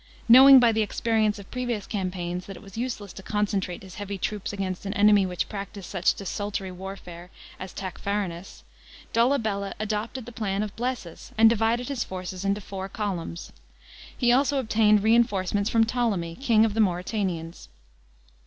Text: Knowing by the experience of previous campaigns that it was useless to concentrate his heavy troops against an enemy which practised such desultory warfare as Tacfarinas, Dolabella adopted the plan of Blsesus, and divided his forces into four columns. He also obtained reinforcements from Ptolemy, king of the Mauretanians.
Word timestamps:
Knowing 0.27 0.59
by 0.59 0.71
the 0.71 0.81
experience 0.81 1.37
of 1.37 1.51
previous 1.51 1.85
campaigns 1.85 2.47
that 2.47 2.57
it 2.57 2.61
was 2.63 2.75
useless 2.75 3.13
to 3.13 3.21
concentrate 3.21 3.83
his 3.83 3.93
heavy 4.01 4.17
troops 4.17 4.51
against 4.51 4.83
an 4.83 4.95
enemy 4.95 5.27
which 5.27 5.47
practised 5.47 5.87
such 5.91 6.15
desultory 6.15 6.71
warfare 6.71 7.29
as 7.59 7.71
Tacfarinas, 7.71 8.63
Dolabella 9.13 9.75
adopted 9.79 10.25
the 10.25 10.31
plan 10.31 10.63
of 10.63 10.75
Blsesus, 10.75 11.33
and 11.37 11.47
divided 11.51 11.87
his 11.87 12.03
forces 12.03 12.43
into 12.43 12.61
four 12.61 12.89
columns. 12.89 13.53
He 14.17 14.31
also 14.31 14.57
obtained 14.57 15.03
reinforcements 15.03 15.69
from 15.69 15.83
Ptolemy, 15.83 16.33
king 16.35 16.65
of 16.65 16.73
the 16.73 16.81
Mauretanians. 16.81 17.67